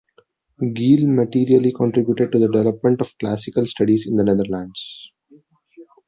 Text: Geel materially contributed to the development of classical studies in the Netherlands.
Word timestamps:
Geel 0.59 1.05
materially 1.05 1.71
contributed 1.71 2.31
to 2.31 2.39
the 2.39 2.47
development 2.47 3.01
of 3.01 3.15
classical 3.19 3.67
studies 3.67 4.07
in 4.07 4.15
the 4.17 4.23
Netherlands. 4.23 5.11